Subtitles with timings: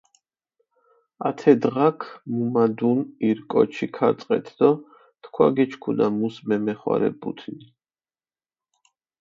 [1.27, 1.99] ათე დღაქ
[2.35, 4.69] მუმადუნ ირ კოჩი ქარწყეთ დო
[5.23, 7.59] თქვა გიჩქუნა, მუს მემეხვარებუთინ.